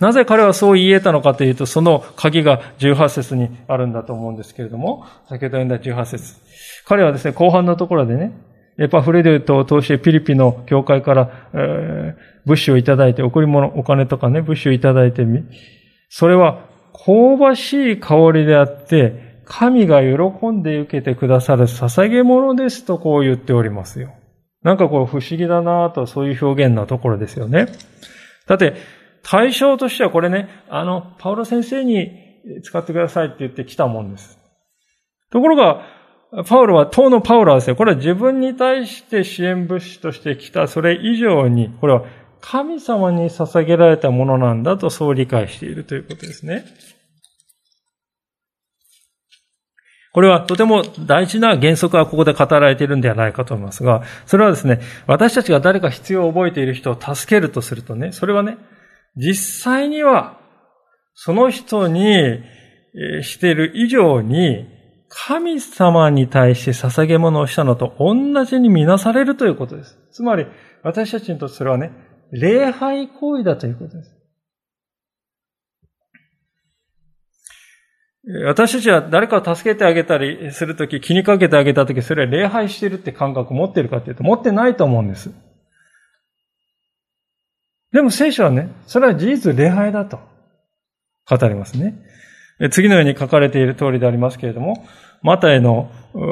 [0.00, 6.34] なぜ彼はそう言えたのかというと、その鍵が18節にあるんだと思うんですけれども、先ほど読んだ18節
[6.86, 8.32] 彼はですね、後半のところでね、
[8.78, 12.14] エパフレデュートを通してピリピの教会から、えー、
[12.46, 15.42] 物資をいただいて、贈り物、お金とかね、物資をいただいてみ、
[16.08, 24.14] それは香ばしい香りであって、神が喜んで受けてくださる捧げ物ですとこう言っておりますよ。
[24.62, 27.66] なんかこう不思議だなとそういう表現のところですよね。
[28.46, 28.74] だって、
[29.22, 32.10] 対象としてはこれね、あの、パウロ先生に
[32.62, 34.38] 使ってくださいって言ってきたもんです。
[35.30, 35.82] ところが、
[36.46, 42.04] パウロは、当のパウロはですね、これは自分に対して支援物資として来た、それ以上に、これは
[42.40, 46.64] 神様に捧げられたものなんだとそう理解しているということですね。
[50.18, 58.58] これはとても大事な原則がここで語られているんではないかと思いますが、それはですね、私たちが誰か必要を覚えている人を助けるとするとね、それはね、
[59.14, 60.40] 実際には、
[61.14, 62.40] その人に
[63.22, 64.66] している以上に、
[65.08, 70.00] 神様に対して捧げ物をしたのと同じにみなされるということです。
[70.10, 70.48] つまり、
[70.82, 71.92] 私たちにとってそれはね、
[72.32, 74.17] 礼拝行為だということです。
[78.44, 85.30] 私たちは誰かを助けてあげたりするとき、気にかけてあげたとき、それは礼拝してるって感覚を持ってるかっていうと、持ってないと思うんです。
[87.90, 90.20] でも聖書はね、それは事実礼拝だと
[91.26, 91.94] 語りますね。
[92.70, 94.86] 次のように書かれている通りでありますけれども、
[95.22, 95.90] マタイの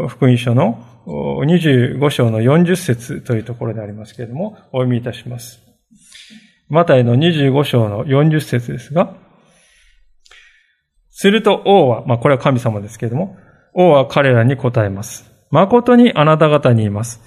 [0.09, 5.63] 福音書の25章の40節というところでありますけれども、お読みいたします。
[6.69, 9.15] マタイの25章の40節ですが、
[11.19, 13.39] すると王は、まあこれは神様ですけれども、
[13.73, 15.33] 王は彼らに答えます。
[15.51, 17.23] 誠にあなた方に言います。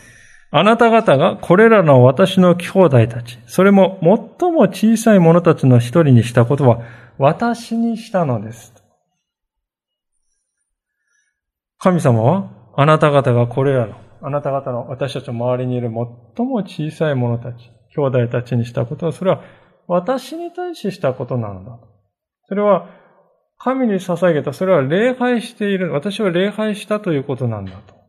[0.52, 3.98] あなた方がこれらの私の兄弟たち、それも
[4.40, 6.84] 最も小さい者たちの一人にしたことは、
[7.18, 8.76] 私にしたのです。
[11.80, 15.90] 神様は、あなた方がこれらの、あなた方の私たちの周りにいる
[16.36, 19.42] 最も小さい者たち、兄弟たちにしたことは、それは
[19.88, 21.80] 私に対してしたことなのだ。
[22.48, 22.99] それは、
[23.60, 28.00] 神に捧げた、それは礼拝している、私は礼拝したということなんだと。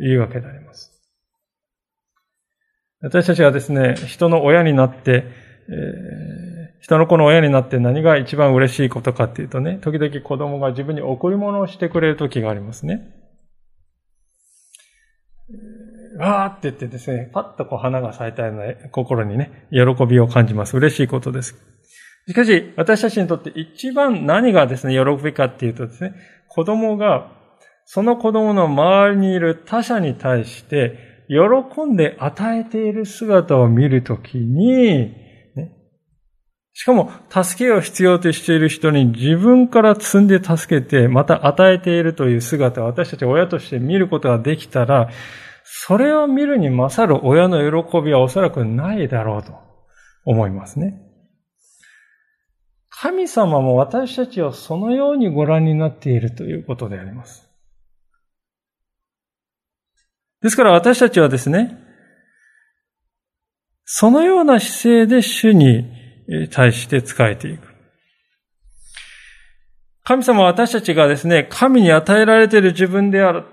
[0.00, 0.92] いうわけであります。
[3.00, 5.24] 私たちがですね、人の親になって、
[5.68, 13.12] えー、人の子の親になって何が一番嬉しいことかっていうとね、時々子供が自分に贈り物をしてくれる時がありますね。
[16.18, 20.76] わーって言ってですね、パッとこう花が咲いたような心にね、喜びを感じます。
[20.76, 21.73] 嬉しいことです。
[22.26, 26.14] しかし、私たちにとって一番何がですね、喜びかっていうとですね、
[26.48, 27.30] 子供が
[27.84, 30.98] その子供の周りにいる他者に対して、
[31.28, 35.14] 喜んで与えている姿を見るときに、
[36.76, 45.08] しかも、助けを必要としている人に自分から積んで助けて、また与えているという姿を私たち親として見ることができたら、
[45.62, 49.52] それを見るに勝る親の喜びはおそらくないだろうと
[50.24, 51.00] 思いますね。
[53.04, 57.46] 神様も私たちをそのようにご覧になっているということであります。
[60.40, 61.76] ですから私たちはですね、
[63.84, 65.84] そのような姿勢で主に
[66.50, 67.68] 対して仕えていく。
[70.04, 73.44] 神様は私たちがですね、神に与えられている自分である。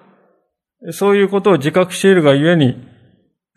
[0.94, 2.82] そういうことを自覚しているがゆえに、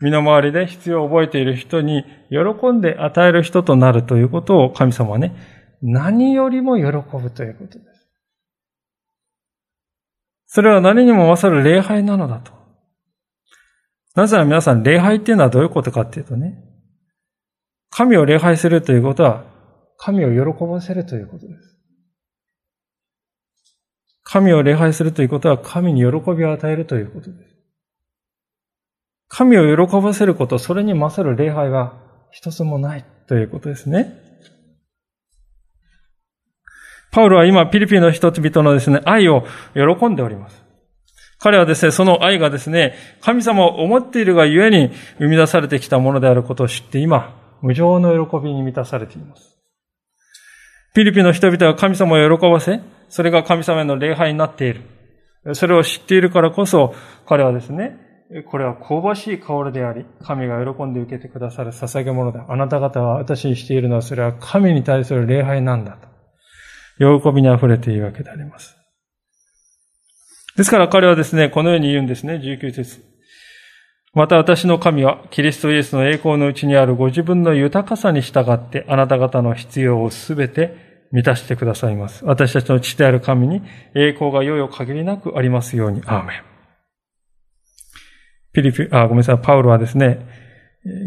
[0.01, 6.85] 身の回りで必要を覚えている人に喜んで与える人となるということを神様はね、何よりも喜
[7.19, 8.11] ぶということです。
[10.47, 12.53] それは何にも勝る礼拝なのだと。
[14.15, 16.65] なぜなら皆さん、礼拝っていうのはどういうことかっていうとね、
[17.91, 19.45] 神を礼拝するということは、
[19.99, 21.79] 神を喜ばせるということです。
[24.23, 27.55] 神を礼拝するということは、神に喜びを与えるということです。
[29.29, 34.24] 神を喜ばせること、それに勝る礼拝は一つもないということですね。
[37.15, 39.45] パウロは今、ピリピンの人々のですね、愛を
[39.75, 40.65] 喜んでおります。
[41.39, 44.91] 彼はですね、その愛がですね、神様を思っているがゆえに
[45.21, 49.57] 生み出されてきたものであることを知って今、無常の喜びに満たされています。
[50.97, 54.83] ピリピンの人々は神様を喜ばせ、それが神様への礼拝になっている。
[55.55, 56.95] それを知っているからこそ、
[57.27, 57.97] 彼はですね、
[58.51, 62.47] これは香ばしい香りであり、神が喜んで受けてくださる捧げ物だ。
[62.49, 66.14] あなた方は私にしているのは、それは神に対する礼拝なんだと。
[66.99, 68.77] 喜びに溢れているわけであります。
[70.57, 73.03] ですから彼はですね、このように言うんですね、19節。
[74.13, 82.25] また私の神は、キリストイエスの栄光のうちにあるご自分の豊かさに従って、あなた方の必要をすべて満たしてくださいます。
[82.25, 83.63] 私たちの父である神に
[83.95, 86.01] 栄光がよよ限りなくありますように。
[86.07, 86.43] アーメン。
[88.53, 90.25] ピリピ、あ、ごめんなさい、パウロはですね、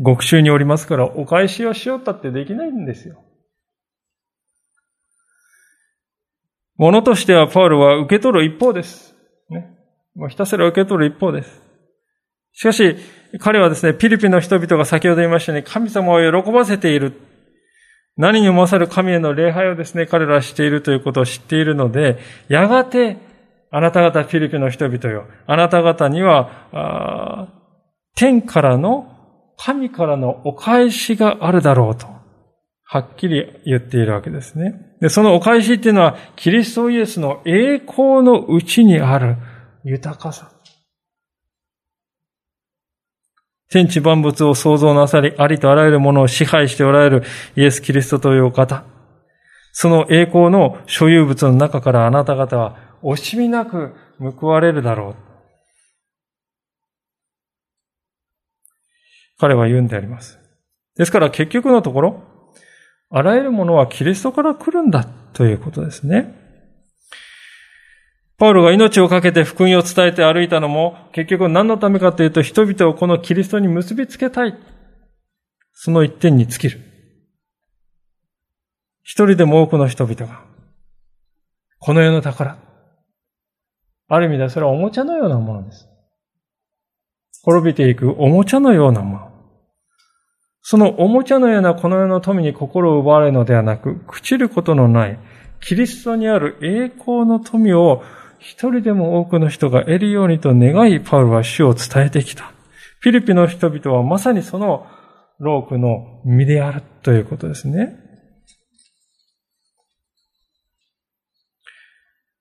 [0.06, 3.24] 極州におりますから、お返しをしよったってできないんですよ。
[6.78, 9.16] ものとしてはパウロは受け取る一方です。
[9.50, 9.68] ね。
[10.16, 11.62] もうひたすら受け取る一方です。
[12.54, 12.96] しかし、
[13.40, 17.14] 彼はですね、ピリピの人々が先ほど言いましたように、神様を喜ばせている。
[18.16, 22.18] 何にも勝る神への礼拝をですね、彼らはしているということを知っているので、
[22.48, 23.18] やがて、
[23.70, 27.48] あなた方ピリピの人々よ、あなた方には、
[28.16, 29.14] 天からの、
[29.58, 32.08] 神からのお返しがあるだろうと、
[32.84, 34.87] はっきり言っているわけですね。
[35.00, 39.38] で、そのお返しっていうのは、キリストイエスの栄光のうちにある
[39.84, 40.52] 豊かさ。
[43.70, 47.24] 天地万物を創造なさり、ありとあらゆるものを支配しておられる
[47.56, 48.86] イエス・キリストというお方。
[49.74, 55.16] その栄光の所有物の中からあなた方は惜しみなく報われるだろう。
[59.38, 60.40] 彼は言うんであります。
[60.96, 62.24] ですから結局のところ、
[63.10, 66.34] あらゆるものはキリストから来るんだということですね。
[68.38, 74.56] パウロが命を懸けて福音を伝えて歩いたのも結局何のためかというと人々をこのキリストに結びつけたい。
[75.74, 76.82] その一点に尽きる。
[79.04, 80.44] 一人でも多くの人々が
[81.80, 82.58] この世の宝。
[84.10, 85.88] ある意味ではそれはおもちゃのようなものです。
[87.44, 89.27] 滅びていくおもちゃのようなもの。
[90.70, 95.18] そのおもちゃのようなこの世の富に心を奪われるのではなく、朽ちることのない
[95.62, 98.04] キリストにある栄光の富を
[98.40, 102.52] 一人でも多くの人が得るようにと願い、パウルは主を伝えてきた。
[103.00, 104.86] フィリピの人々はまさにその
[105.40, 107.96] ロークの身であるということですね。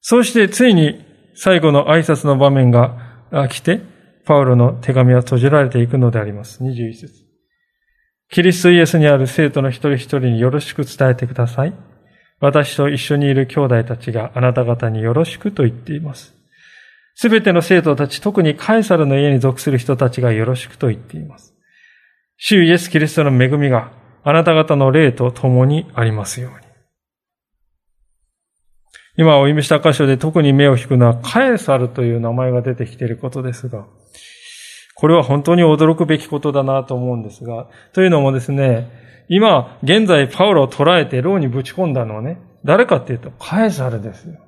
[0.01, 1.01] そうしてついに
[1.37, 3.83] 最後の挨拶の場面が来て、
[4.25, 6.61] パウロの手紙は閉じられていくのであります。
[6.65, 7.26] 21節
[8.31, 11.75] キリストイエスにある生徒の一人一人によろしく伝えてください。
[12.41, 16.35] 私と一緒にいる兄弟たちがあなた方によろしくと言っています。
[17.15, 21.55] すべての生徒たち、特にカエサルの家に属する人たちがよろしくと言っています。
[22.37, 26.67] 主イエス・キリストの恵みがあなた方の霊と共にありますように。
[29.17, 33.87] 今お読みした箇所で特に目を引くのはカエサルという名前が出てきていることですが、
[34.97, 38.91] これは本当に驚くべきことだなと思うんですが、というのもですね、
[39.29, 44.41] 今、現在パウロを捕らえて牢にぶち込んだのはね、誰かっていうとカエサルですよ。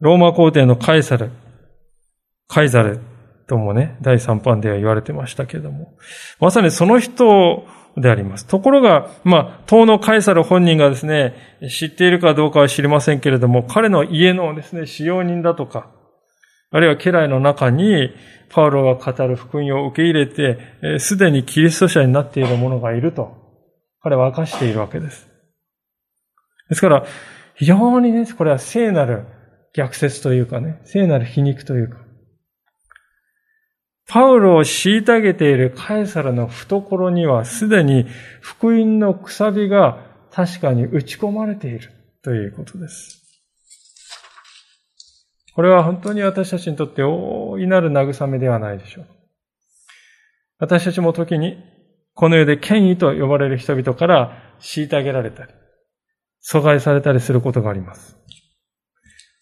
[0.00, 1.30] ローマ皇帝のカエサル、
[2.48, 3.00] カイザル
[3.46, 5.96] ともね、第3版では言われてましたけれども、
[6.40, 7.64] まさにその人
[7.96, 8.46] であります。
[8.46, 11.34] ところが、まあ、当のカエサル本人がですね、
[11.68, 15.90] 知っているかどうかは知りませんけれども、彼の家のですね、使用人だとか、
[16.72, 18.10] あるいは家来の中に、
[18.48, 23.36] パウロが語る福音を受け入れて、すでにキリスト者になっている者がいると、
[24.00, 25.28] 彼は明かしているわけです。
[26.68, 27.04] ですから、
[27.54, 29.26] 非常にね、これは聖なる
[29.74, 31.98] 逆説というかね、聖なる皮肉というか、
[34.08, 38.06] パウロを虐げているカエサルの懐にはすでに
[38.40, 41.90] 福音のくさびが確かに打ち込まれている
[42.22, 43.21] ということです。
[45.54, 49.06] これは本当に私たちにとって大いなる慰めではないでしょう。
[50.58, 51.62] 私たちも時に
[52.14, 55.52] この世で権威と呼ばれる人々から虐げられたり、
[56.42, 58.16] 阻害されたりすることがあります。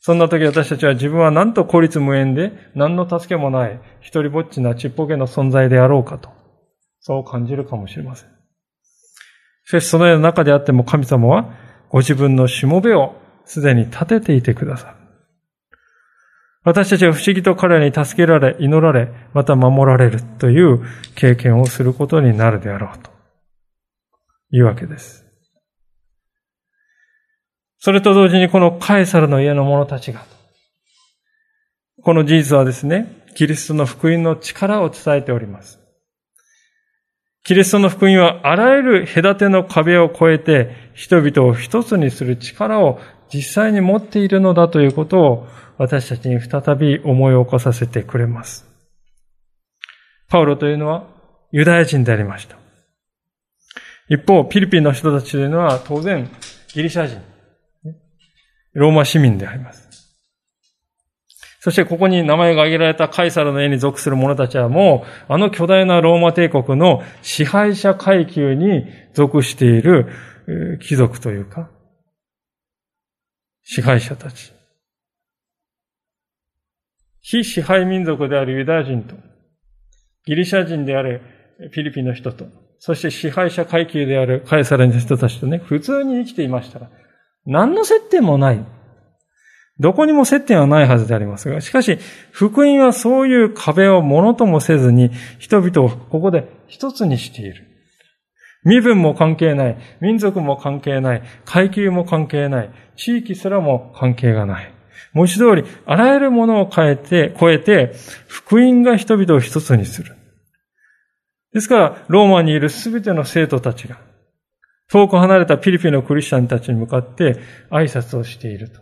[0.00, 6.30] そんな時私たちは自分は何と孤立無縁で何の助けもない一人ぼっちなちっぽけの存在であろうかと、
[7.00, 8.30] そう感じるかもしれません。
[9.64, 11.54] しかしそのような中であっても神様は
[11.90, 14.99] ご自分のしもべをすでに立てていてくださる。
[16.62, 20.84] 私たちは不思議と彼らに助けられ、祈られ、また守られるという
[21.14, 23.10] 経験をすることになるであろうと
[24.52, 25.24] いうわけです。
[27.78, 30.26] それと同時にこのカエサルの家の者たちが、
[32.02, 35.80] この事実はですね、キリストの福音の力を伝えております。
[37.42, 43.00] キリストの福音はあらゆる隔ての壁を越えて人々を一つにする力を
[43.32, 48.66] 実際に持っているのだということを私たちに再び思い起こさせてくれます。
[50.28, 51.06] パウロというのは
[51.52, 52.56] ユダヤ人でありました。
[54.08, 56.28] 一方、ピリピンの人たちというのは当然
[56.74, 57.20] ギリシャ人。
[58.74, 59.88] ローマ市民であります。
[61.60, 70.08] そしてここに名前が挙げられたカイサルの絵に属する者たちはもう、あの巨大なローマ帝国の支配者階級に属している
[70.80, 71.68] 貴族というか、
[73.72, 74.52] 支配者たち。
[77.20, 79.14] 非支配民族であるユダヤ人と、
[80.26, 81.22] ギリシャ人である
[81.72, 82.46] フィリピンの人と、
[82.80, 86.90] そして支配者階級であるカエサルの人たちとね、普通に生きていましたら、
[87.46, 88.66] 何の接点もない。
[89.78, 91.96] どこにも接点はないはずでありますが、しかし、
[92.32, 97.69] 福音はそういう壁をものともせずに、人々をここで一つにしている。
[98.64, 104.74] 身分も関係ない、民族も関係ない、階級も関係ない、地域すらも関係がない。
[105.12, 107.94] 文字通り、あらゆるものを変えて、超えて、
[108.28, 110.14] 福音が人々を一つにする。
[111.52, 113.98] ですから、ローマにいるすべての生徒たちが、
[114.90, 117.38] 遠く離れたピリピのクリスチャンたちに向かって
[117.70, 118.80] 挨拶をしていると、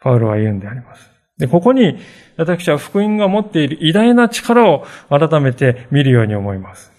[0.00, 1.10] パウロは言うんであります。
[1.38, 1.98] で、ここに
[2.36, 6.89] 私は福音が持っている偉大な力を改めて見るように思います。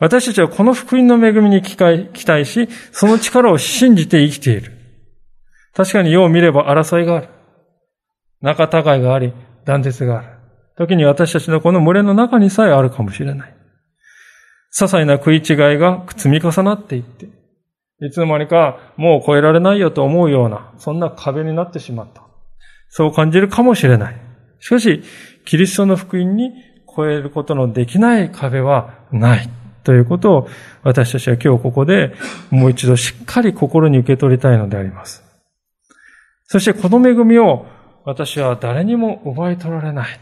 [0.00, 4.72] 私たちはこの福音の恵みに期待し、その力を信じて生きている。
[5.74, 7.28] 確かに世を見れば争いがある。
[8.40, 9.34] 仲違いがあり、
[9.66, 10.28] 断絶がある。
[10.76, 13.54] 時に私たちのこの群れの中にさえあるかもしれない。
[14.72, 15.42] 些細な食い違い
[15.78, 17.26] が積み重なっていって、
[18.02, 22.22] いつの間にかもう超えられないよと思うような、そんな壁になってしまった。
[22.88, 24.16] そう感じるかもしれない。
[24.60, 25.02] しかし、
[25.44, 26.52] キリストの福音に
[26.96, 29.59] 超えることのできない壁はない。
[29.90, 30.48] ということを
[30.84, 32.14] 私たちは今日ここで
[32.50, 35.24] もう一度しっかり心に受け取りたいのであります。
[36.46, 37.66] そしてこの恵みを
[38.04, 40.20] 私は誰にも奪い取られない。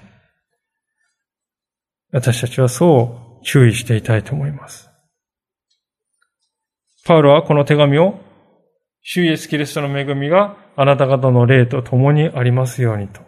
[2.13, 4.89] 私たちはそう注意していたいと思います。
[7.05, 8.19] パウロはこの手紙を、
[9.03, 13.21] 主イエスキリストの恵みがあなた方の霊と共にありますようにと。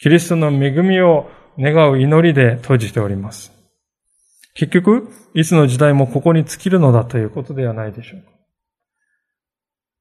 [0.00, 3.57] キリストの恵みを願う祈りで閉じております。
[4.58, 8.28] 結局、いつの時代もここに尽きるのだということではないでしょうか。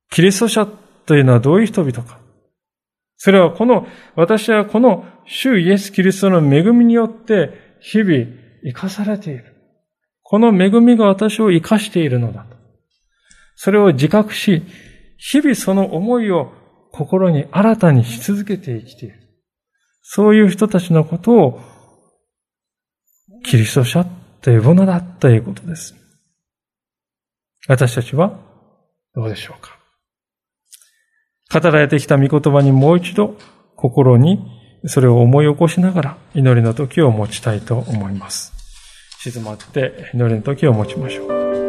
[0.10, 0.66] キリスト者
[1.06, 2.18] というのはどういう人々か。
[3.18, 3.86] それはこの、
[4.16, 7.52] 私はこの主イエス・キリストの恵みによって
[7.82, 8.26] 日々
[8.64, 9.46] 生かされている。
[10.24, 12.58] この恵みが私を生かしているのだと。
[13.56, 14.64] それを自覚し、
[15.18, 16.52] 日々その思いを
[16.92, 19.20] 心に新たにし続けて生きている。
[20.02, 21.62] そういう人たちのことを
[23.44, 25.96] キリスト者というものだということです。
[27.68, 28.40] 私たちは
[29.14, 29.78] どうでしょうか
[31.60, 33.36] 語られてきた御言葉にもう一度
[33.76, 34.40] 心に
[34.86, 38.54] それを思い起こしながら祈りの時を持ちたいと思います。
[39.20, 41.67] 静まって祈りの時を持ちましょう。